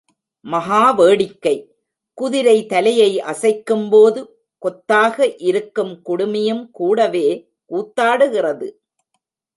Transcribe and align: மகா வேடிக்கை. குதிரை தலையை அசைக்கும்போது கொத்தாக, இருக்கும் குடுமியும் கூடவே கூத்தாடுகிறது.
மகா 0.45 0.91
வேடிக்கை. 0.91 1.55
குதிரை 2.13 2.65
தலையை 2.65 3.21
அசைக்கும்போது 3.21 4.25
கொத்தாக, 4.57 5.35
இருக்கும் 5.37 6.01
குடுமியும் 6.05 6.69
கூடவே 6.71 7.27
கூத்தாடுகிறது. 7.69 8.67